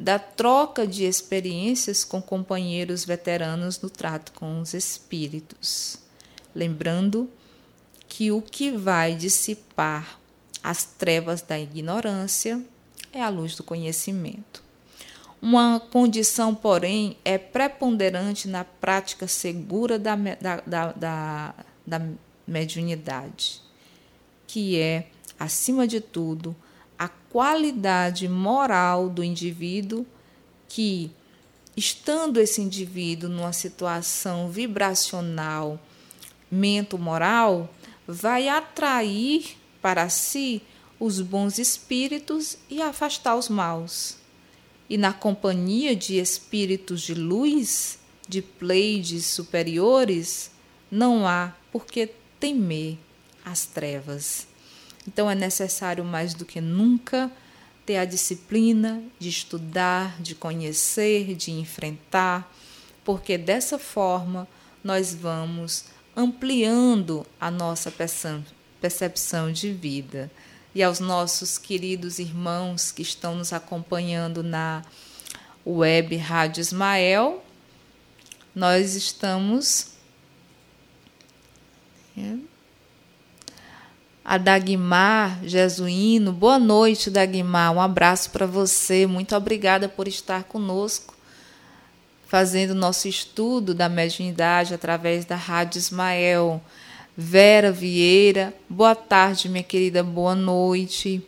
[0.00, 5.98] da troca de experiências com companheiros veteranos no trato com os espíritos.
[6.54, 7.28] Lembrando
[8.08, 10.18] que o que vai dissipar
[10.62, 12.64] as trevas da ignorância
[13.12, 14.62] é a luz do conhecimento.
[15.40, 21.54] Uma condição, porém, é preponderante na prática segura da, da, da, da,
[21.86, 22.06] da
[22.46, 23.60] mediunidade,
[24.46, 26.56] que é, acima de tudo,
[27.30, 30.04] qualidade moral do indivíduo
[30.68, 31.10] que,
[31.76, 35.80] estando esse indivíduo numa situação vibracional,
[36.50, 37.72] mento-moral,
[38.06, 40.60] vai atrair para si
[40.98, 44.16] os bons espíritos e afastar os maus.
[44.88, 50.50] E na companhia de espíritos de luz, de pleides superiores,
[50.90, 52.10] não há por que
[52.40, 52.98] temer
[53.44, 54.46] as trevas.
[55.06, 57.30] Então é necessário mais do que nunca
[57.86, 62.52] ter a disciplina de estudar, de conhecer, de enfrentar,
[63.04, 64.46] porque dessa forma
[64.84, 65.86] nós vamos
[66.16, 67.92] ampliando a nossa
[68.80, 70.30] percepção de vida.
[70.74, 74.84] E aos nossos queridos irmãos que estão nos acompanhando na
[75.66, 77.44] web Rádio Ismael,
[78.54, 79.88] nós estamos.
[84.22, 87.72] A Dagmar Jesuíno, boa noite, Dagmar.
[87.72, 89.06] Um abraço para você.
[89.06, 91.14] Muito obrigada por estar conosco
[92.26, 96.60] fazendo nosso estudo da mediunidade através da Rádio Ismael.
[97.16, 101.22] Vera Vieira, boa tarde, minha querida, boa noite.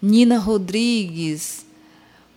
[0.00, 1.66] Nina Rodrigues,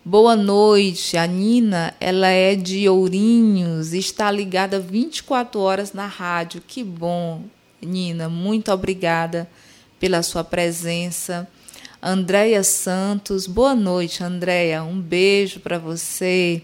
[0.04, 1.16] boa noite.
[1.16, 6.62] A Nina, ela é de Ourinhos está ligada 24 horas na rádio.
[6.64, 7.44] Que bom,
[7.80, 9.48] Nina, muito obrigada
[9.98, 11.48] pela sua presença.
[12.02, 14.82] Andréia Santos, boa noite, Andréia.
[14.82, 16.62] Um beijo para você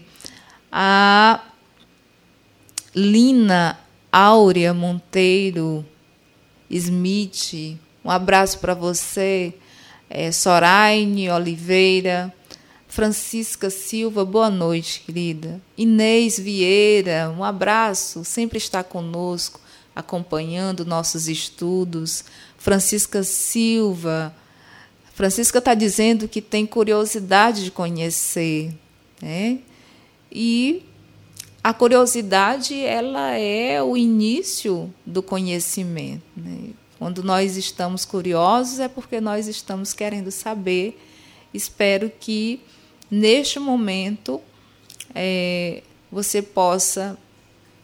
[0.71, 1.41] a
[2.95, 3.79] Lina
[4.11, 5.85] Áurea Monteiro
[6.69, 9.53] Smith, um abraço para você,
[10.09, 12.33] é, Soraine Oliveira,
[12.87, 15.61] Francisca Silva, boa noite, querida.
[15.77, 19.59] Inês Vieira, um abraço, sempre está conosco,
[19.95, 22.23] acompanhando nossos estudos.
[22.63, 24.33] Francisca Silva,
[25.13, 28.73] Francisca está dizendo que tem curiosidade de conhecer,
[29.21, 29.59] né?
[30.31, 30.81] E
[31.61, 36.23] a curiosidade ela é o início do conhecimento.
[36.37, 36.69] Né?
[36.97, 40.97] Quando nós estamos curiosos é porque nós estamos querendo saber.
[41.53, 42.61] Espero que
[43.11, 44.39] neste momento
[45.13, 47.17] é, você possa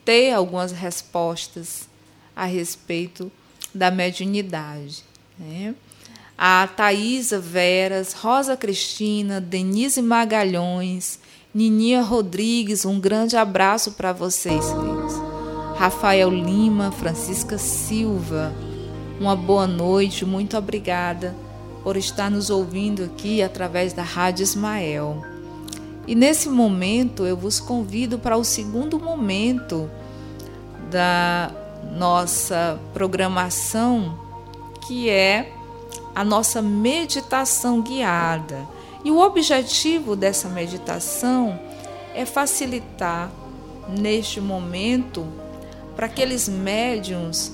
[0.06, 1.90] ter algumas respostas
[2.34, 3.30] a respeito
[3.74, 5.04] da mediunidade.
[5.38, 5.74] Né?
[6.38, 11.20] A Thaisa Veras, Rosa Cristina, Denise Magalhães,
[11.54, 15.14] Nininha Rodrigues, um grande abraço para vocês, queridos.
[15.78, 18.54] Rafael Lima, Francisca Silva,
[19.20, 21.36] uma boa noite, muito obrigada
[21.84, 25.24] por estar nos ouvindo aqui através da Rádio Ismael.
[26.06, 29.90] E nesse momento eu vos convido para o segundo momento
[30.90, 31.52] da
[31.84, 34.20] nossa programação,
[34.88, 35.52] que é
[36.14, 38.68] a nossa meditação guiada.
[39.04, 41.60] E o objetivo dessa meditação
[42.14, 43.32] é facilitar
[43.98, 45.26] neste momento
[45.96, 47.52] para aqueles médiums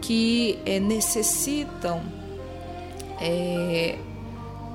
[0.00, 2.02] que é, necessitam
[3.20, 3.96] é,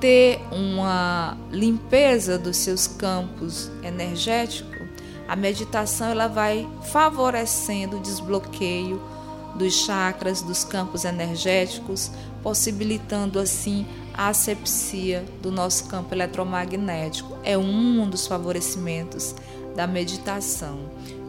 [0.00, 4.77] ter uma limpeza dos seus campos energéticos,
[5.28, 8.98] a meditação ela vai favorecendo o desbloqueio
[9.54, 12.10] dos chakras, dos campos energéticos,
[12.42, 17.36] possibilitando assim a asepsia do nosso campo eletromagnético.
[17.44, 19.34] É um dos favorecimentos
[19.76, 20.78] da meditação.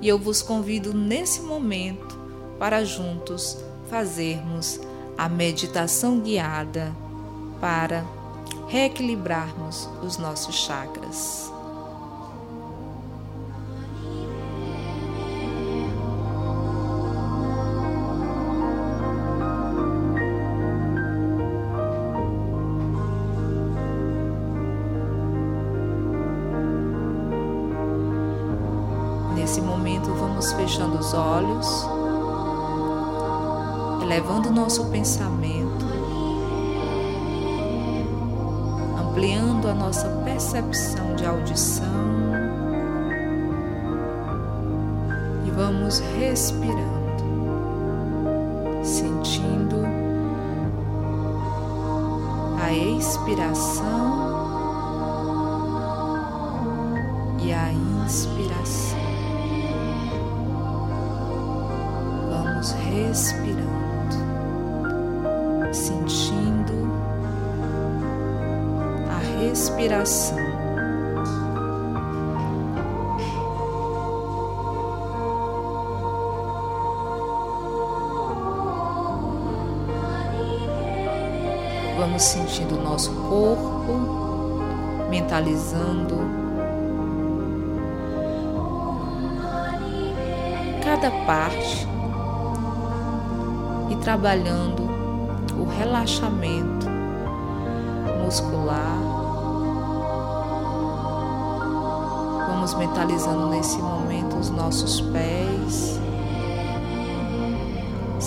[0.01, 2.17] E eu vos convido nesse momento
[2.57, 3.57] para juntos
[3.89, 4.79] fazermos
[5.17, 6.95] a meditação guiada
[7.59, 8.05] para
[8.67, 11.51] reequilibrarmos os nossos chakras.
[30.19, 31.87] Vamos fechando os olhos,
[34.03, 35.79] elevando o nosso pensamento
[39.19, 41.85] ampliando a nossa percepção de audição
[45.45, 47.23] e vamos respirando,
[48.81, 49.83] sentindo
[52.63, 54.18] a expiração
[82.19, 83.93] Vamos sentindo o nosso corpo,
[85.09, 86.17] mentalizando
[90.83, 91.87] cada parte
[93.89, 94.83] e trabalhando
[95.57, 96.89] o relaxamento
[98.21, 98.99] muscular.
[102.49, 105.98] Vamos mentalizando nesse momento os nossos pés,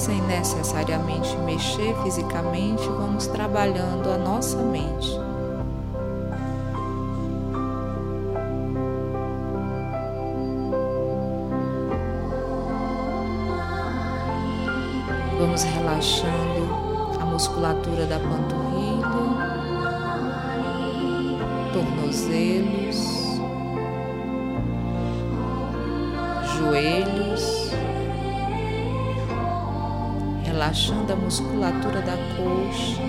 [0.02, 5.16] sem necessariamente mexer fisicamente, vamos trabalhando a nossa mente.
[15.38, 19.06] Vamos relaxando a musculatura da panturrilha,
[21.72, 23.38] tornozelos,
[26.58, 27.61] joelhos,
[30.62, 33.02] relaxando a musculatura da coxa,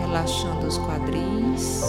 [0.00, 1.82] relaxando os quadris.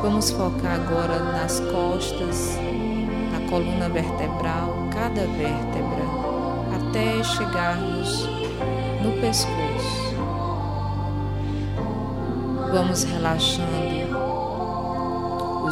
[0.00, 2.56] Vamos focar agora nas costas,
[3.32, 6.04] na coluna vertebral, cada vértebra,
[6.76, 8.28] até chegarmos
[9.02, 10.14] no pescoço.
[12.72, 13.91] Vamos relaxando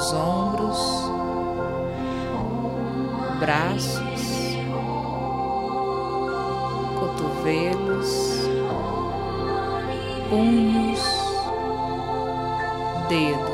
[0.01, 0.79] os ombros,
[3.39, 4.57] braços,
[6.99, 8.49] cotovelos,
[10.31, 11.03] punhos,
[13.11, 13.50] dedos,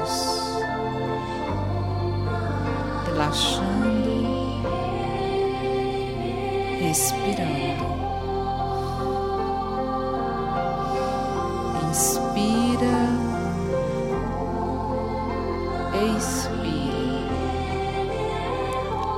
[16.16, 17.26] expire.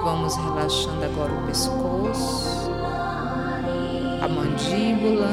[0.04, 2.70] Vamos relaxando agora o pescoço,
[4.22, 5.28] a mandíbula,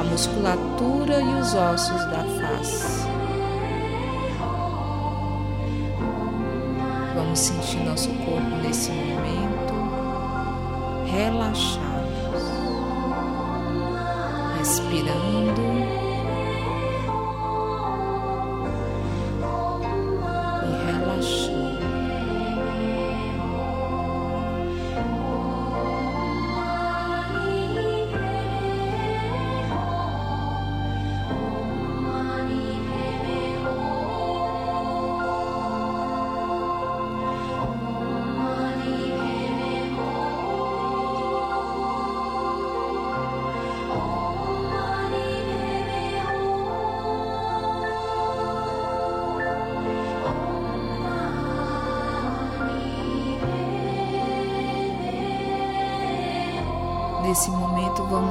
[0.00, 3.08] a musculatura e os ossos da face.
[7.14, 9.58] Vamos sentir nosso corpo nesse momento
[11.10, 12.42] relaxados,
[14.58, 16.07] respirando.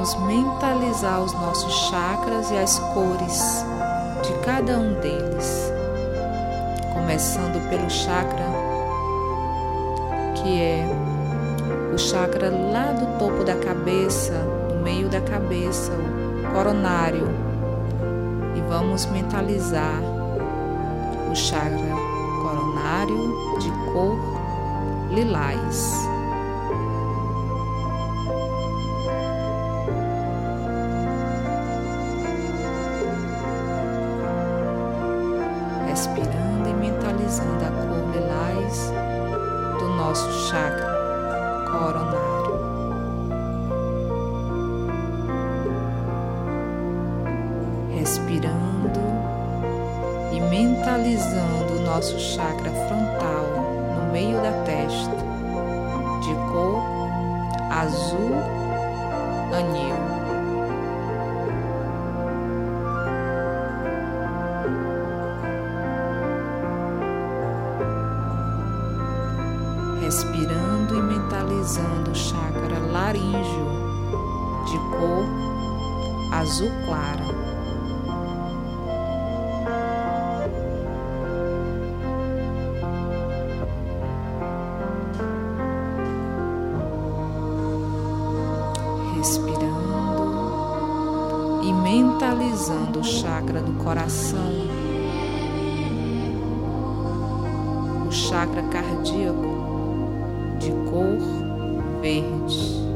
[0.07, 3.65] Vamos mentalizar os nossos chakras e as cores
[4.23, 5.71] de cada um deles,
[6.93, 8.45] começando pelo chakra
[10.35, 10.85] que é
[11.93, 14.33] o chakra lá do topo da cabeça,
[14.73, 17.27] no meio da cabeça, o coronário,
[18.55, 19.99] e vamos mentalizar
[21.29, 21.95] o chakra
[22.43, 24.17] coronário de cor
[25.11, 26.06] lilás.
[57.81, 58.33] Azul
[59.53, 59.95] anil.
[70.01, 73.67] respirando e mentalizando o chakra laríngeo
[74.65, 75.27] de cor
[76.31, 77.46] azul clara.
[93.87, 94.51] Coração,
[98.05, 99.47] o chakra cardíaco
[100.59, 102.86] de cor verde.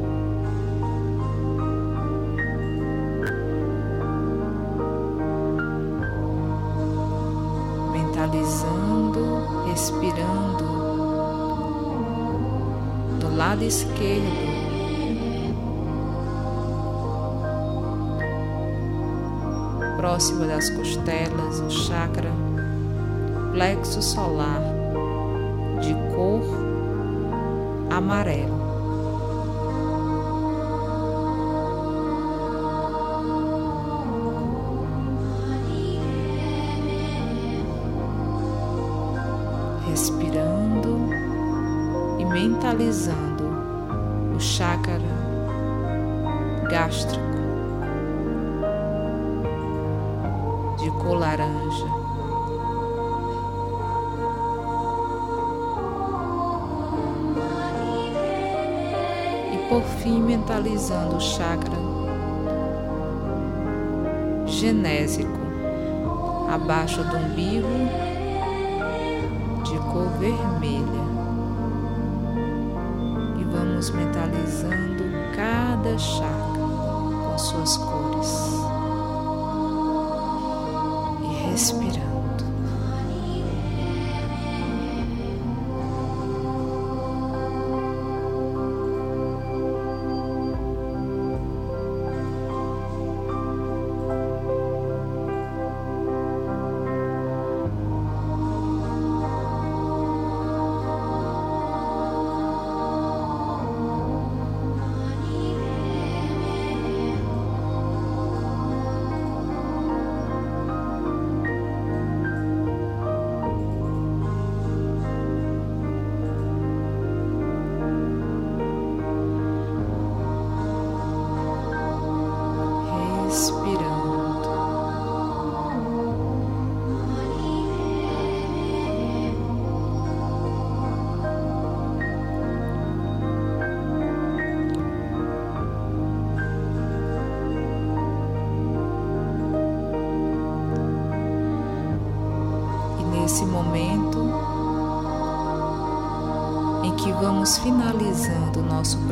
[20.22, 22.30] Próximo das costelas, o chakra
[23.52, 24.62] plexo solar
[25.80, 26.44] de cor
[27.90, 28.61] amarelo.
[59.72, 61.78] Por fim mentalizando o chakra
[64.44, 65.40] genésico
[66.52, 67.66] abaixo do umbigo
[69.64, 71.02] de cor vermelha.
[73.40, 75.04] E vamos mentalizando
[75.34, 76.62] cada chakra
[77.24, 78.52] com suas cores.
[81.22, 82.11] E respirando.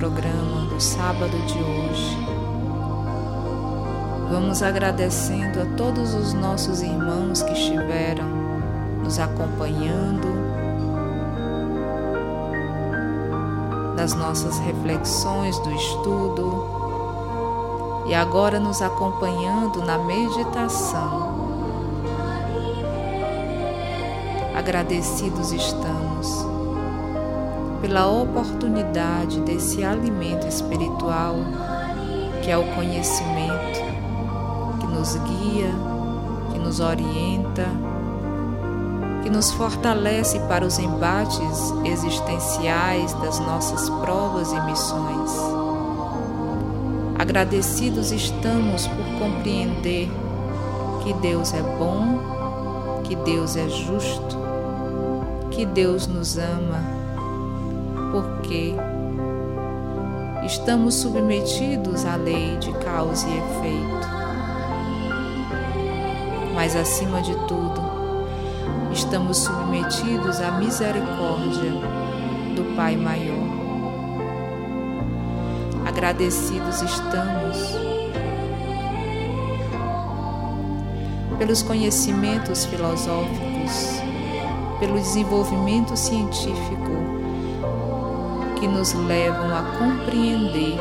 [0.00, 2.16] Programa do sábado de hoje.
[4.30, 8.24] Vamos agradecendo a todos os nossos irmãos que estiveram
[9.04, 10.26] nos acompanhando
[13.94, 16.64] nas nossas reflexões do estudo
[18.06, 21.28] e agora nos acompanhando na meditação
[24.56, 26.59] Agradecidos estamos
[27.80, 31.36] pela oportunidade desse alimento espiritual
[32.42, 33.80] que é o conhecimento
[34.80, 35.72] que nos guia,
[36.52, 37.66] que nos orienta,
[39.22, 45.30] que nos fortalece para os embates existenciais das nossas provas e missões.
[47.18, 50.08] Agradecidos estamos por compreender
[51.04, 54.38] que Deus é bom, que Deus é justo,
[55.50, 56.99] que Deus nos ama,
[58.50, 58.74] porque
[60.44, 64.08] estamos submetidos à lei de causa e efeito.
[66.52, 67.80] Mas acima de tudo,
[68.92, 71.70] estamos submetidos à misericórdia
[72.56, 73.48] do Pai maior.
[75.86, 77.56] Agradecidos estamos
[81.38, 84.02] pelos conhecimentos filosóficos,
[84.80, 87.09] pelo desenvolvimento científico
[88.60, 90.78] que nos levam a compreender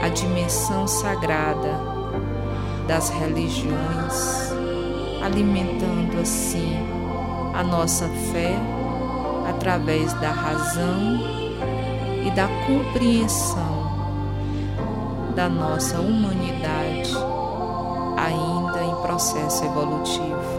[0.00, 1.78] a dimensão sagrada
[2.86, 4.52] das religiões,
[5.22, 6.78] alimentando assim
[7.52, 8.56] a nossa fé
[9.48, 11.20] através da razão
[12.24, 13.88] e da compreensão
[15.34, 17.12] da nossa humanidade
[18.16, 20.58] ainda em processo evolutivo.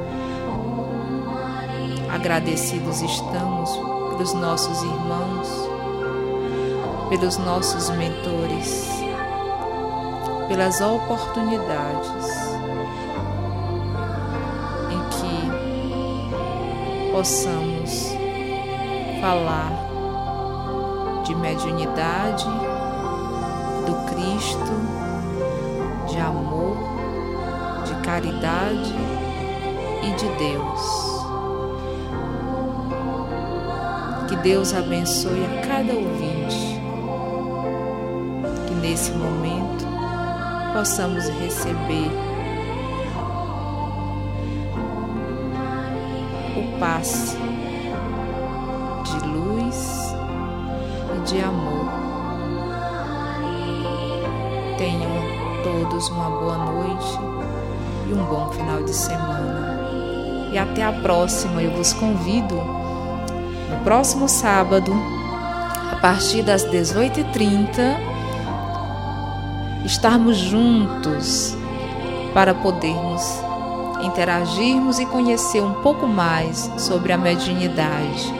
[2.13, 3.71] Agradecidos estamos
[4.09, 5.68] pelos nossos irmãos,
[7.09, 8.87] pelos nossos mentores,
[10.47, 12.27] pelas oportunidades
[14.91, 15.51] em que
[17.11, 18.13] possamos
[19.21, 19.89] falar
[21.23, 22.45] de mediunidade,
[23.85, 24.73] do Cristo,
[26.07, 26.77] de amor,
[27.85, 28.95] de caridade
[30.03, 31.09] e de Deus.
[34.27, 36.78] Que Deus abençoe a cada ouvinte,
[38.89, 39.85] nesse momento
[40.73, 42.09] possamos receber
[46.57, 47.37] o passe
[51.25, 51.87] de amor.
[54.79, 55.11] Tenham
[55.63, 57.19] todos uma boa noite
[58.09, 59.77] e um bom final de semana.
[60.51, 61.61] E até a próxima.
[61.61, 64.91] Eu vos convido no próximo sábado,
[65.91, 68.08] a partir das 18h30,
[69.89, 71.57] estarmos juntos
[72.31, 73.23] para podermos
[74.03, 78.31] interagirmos e conhecer um pouco mais sobre a mediunidade.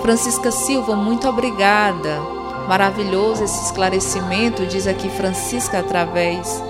[0.00, 2.20] Francisca Silva, muito obrigada.
[2.68, 6.62] Maravilhoso esse esclarecimento, diz aqui Francisca, através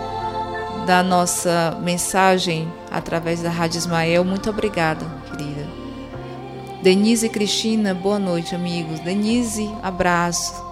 [0.87, 4.25] da nossa mensagem, através da Rádio Ismael.
[4.25, 5.69] Muito obrigada, querida.
[6.83, 8.99] Denise e Cristina, boa noite, amigos.
[9.01, 10.64] Denise, abraço.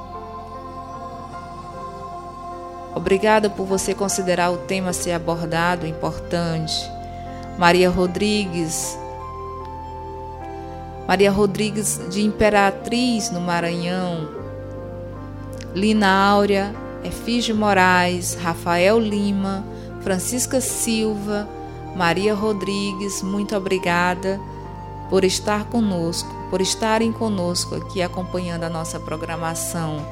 [3.02, 6.88] Obrigada por você considerar o tema ser abordado, importante.
[7.58, 8.96] Maria Rodrigues,
[11.08, 14.28] Maria Rodrigues de Imperatriz, no Maranhão,
[15.74, 16.72] Lina Áurea,
[17.02, 19.64] Efígio Moraes, Rafael Lima,
[20.02, 21.48] Francisca Silva,
[21.96, 24.40] Maria Rodrigues, muito obrigada
[25.10, 30.06] por estar conosco, por estarem conosco aqui acompanhando a nossa programação.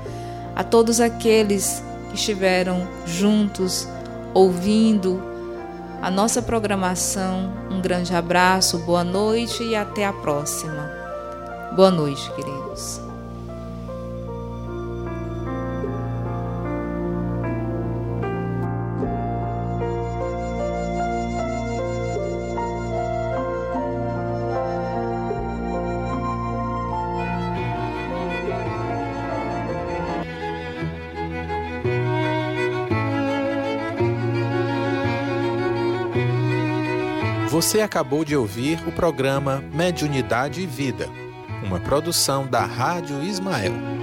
[0.57, 3.89] A todos aqueles que estiveram juntos,
[4.35, 5.23] ouvindo
[6.03, 7.53] a nossa programação.
[7.71, 10.91] Um grande abraço, boa noite e até a próxima.
[11.75, 13.10] Boa noite, queridos.
[37.61, 41.11] Você acabou de ouvir o programa Mediunidade e Vida,
[41.63, 44.00] uma produção da Rádio Ismael.